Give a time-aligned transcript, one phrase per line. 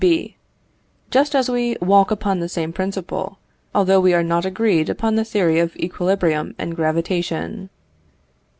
[0.03, 0.35] B.
[1.11, 3.37] Just as we walk upon the same principle,
[3.75, 7.69] although we are not agreed upon the theory of equilibrium and gravitation.